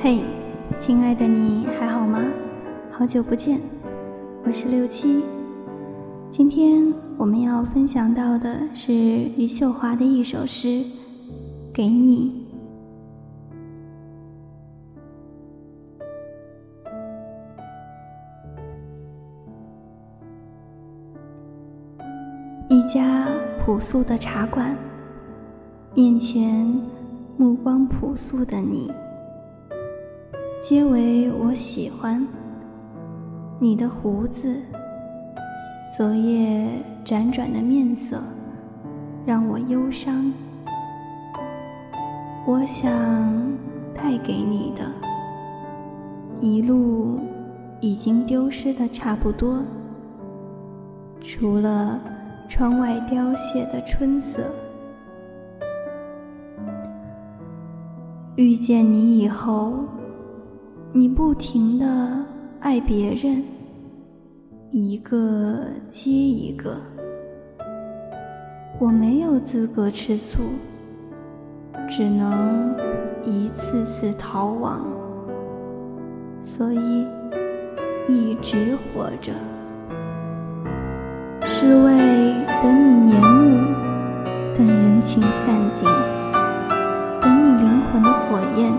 [0.00, 0.22] 嘿，
[0.78, 2.22] 亲爱的你还好吗？
[2.88, 3.60] 好久不见，
[4.44, 5.24] 我是六七。
[6.30, 10.68] 今天我们要分享到的是余秀华的一首诗，
[11.74, 12.46] 《给你》。
[22.68, 23.26] 一家
[23.58, 24.76] 朴素的茶馆，
[25.92, 26.72] 面前
[27.36, 28.92] 目光朴素的你，
[30.60, 32.26] 皆为我喜欢。
[33.60, 34.60] 你的胡子，
[35.96, 36.68] 昨夜
[37.04, 38.20] 辗转的面色，
[39.24, 40.32] 让我忧伤。
[42.44, 42.90] 我想
[43.94, 44.90] 带给你的，
[46.40, 47.20] 一路
[47.80, 49.62] 已经丢失的差不多，
[51.22, 52.00] 除了。
[52.50, 54.50] 窗外凋谢的春色，
[58.36, 59.84] 遇见你以后，
[60.90, 61.86] 你不停的
[62.60, 63.44] 爱别人，
[64.70, 66.78] 一个接一个，
[68.78, 70.44] 我没有资格吃醋，
[71.86, 72.74] 只能
[73.22, 74.86] 一次次逃亡，
[76.40, 77.06] 所以
[78.08, 79.32] 一直活着。
[81.44, 81.98] 是为
[82.62, 83.74] 等你年暮，
[84.56, 85.86] 等人群散尽，
[87.20, 88.72] 等你灵魂的火焰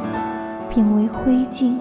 [0.70, 1.78] 变为灰烬。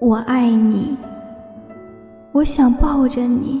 [0.00, 0.96] 我爱你，
[2.32, 3.60] 我想抱着你，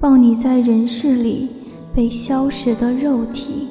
[0.00, 1.50] 抱你在人世里
[1.94, 3.68] 被消蚀的肉体。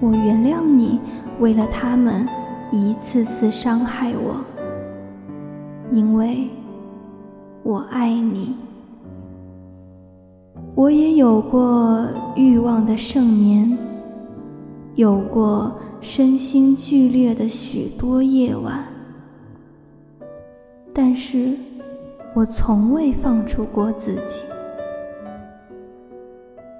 [0.00, 0.98] 我原谅你，
[1.38, 2.26] 为了他们
[2.72, 4.42] 一次次伤害我。
[5.92, 6.48] 因为
[7.62, 8.56] 我爱你，
[10.74, 13.76] 我也有过欲望的盛眠，
[14.94, 15.70] 有过
[16.00, 18.82] 身心剧烈的许多夜晚，
[20.98, 21.54] 但是
[22.32, 24.40] 我从未放出过自己。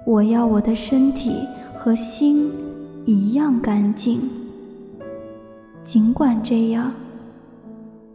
[0.07, 2.49] 我要我的身体和心
[3.05, 4.19] 一样干净，
[5.83, 6.91] 尽管这样。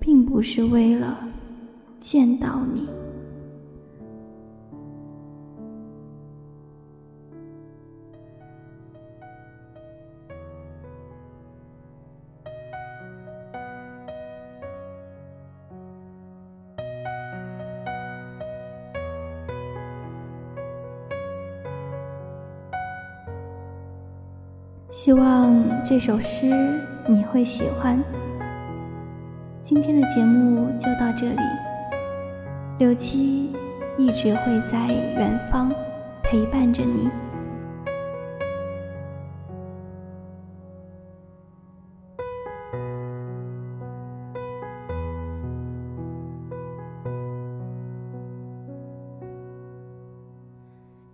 [0.04, 1.16] 并不是为了
[2.00, 2.88] 见到你。
[24.92, 26.44] 希望这首诗
[27.08, 27.98] 你会喜欢。
[29.62, 31.40] 今天的节目就到这里，
[32.78, 33.50] 六七
[33.96, 35.72] 一直会在远方
[36.22, 37.08] 陪伴着你。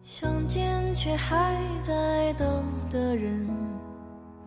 [0.02, 3.46] 想见却还在等的人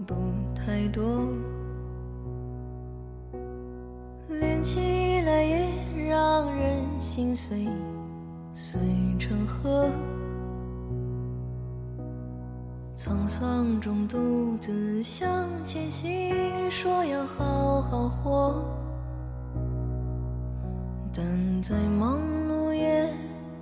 [0.05, 0.15] 不
[0.55, 1.27] 太多。
[4.27, 4.79] 连起
[5.21, 5.67] 来也
[6.09, 7.67] 让人心碎，
[8.53, 8.79] 碎
[9.19, 9.89] 成河。
[12.95, 18.63] 沧桑中独自向前行，说要好好活。
[21.13, 23.11] 但再忙碌也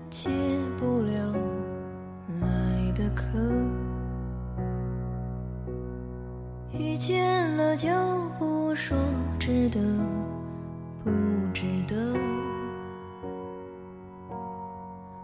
[0.09, 0.29] 解
[0.77, 0.98] 不
[2.99, 3.23] 的渴。
[6.77, 7.87] 遇见了就
[8.37, 8.97] 不说
[9.39, 9.79] 值得。
[11.01, 11.09] 不
[11.53, 11.95] 值得，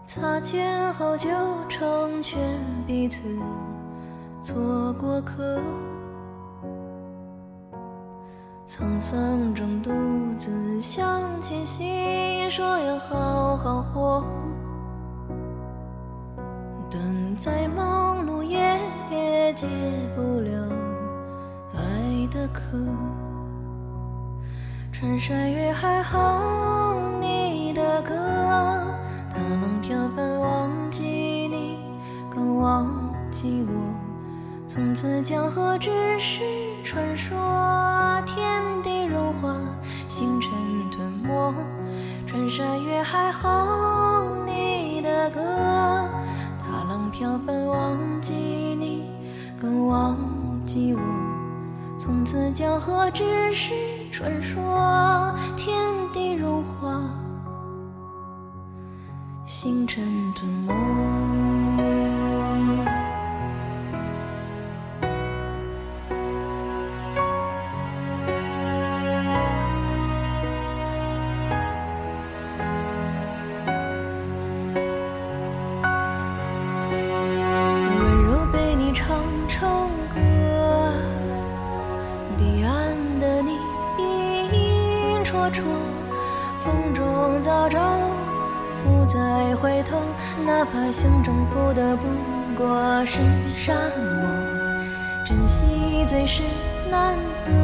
[0.06, 1.28] 擦肩后就
[1.68, 2.40] 成全
[2.86, 3.18] 彼此
[4.42, 5.60] 做过客，
[8.66, 9.92] 沧桑中独
[10.38, 14.24] 自向前行，说要好好活，
[17.36, 18.58] 再忙碌也
[19.10, 19.66] 也解
[20.16, 20.50] 不了
[21.74, 22.60] 爱的渴。
[24.90, 28.14] 穿山越海哼你的歌，
[29.30, 31.78] 他能飘翻忘记你，
[32.34, 32.86] 更忘
[33.30, 33.74] 记我。
[34.66, 36.42] 从此江河只是
[36.82, 37.36] 传说，
[38.24, 39.54] 天地融化，
[40.08, 40.50] 星辰
[40.90, 41.52] 吞没。
[42.26, 44.55] 穿山越海哼你
[52.56, 53.74] 江河只是。
[54.10, 55.76] 传说天
[56.10, 57.02] 地如画，
[59.44, 60.02] 星辰
[60.34, 60.72] 吞没。
[85.56, 85.64] 说
[86.62, 87.80] 风中早朝
[88.84, 89.96] 不再回头，
[90.44, 92.02] 哪怕想征服的不
[92.54, 93.16] 过是
[93.56, 94.28] 沙漠，
[95.26, 96.42] 珍惜最是
[96.90, 97.55] 难得。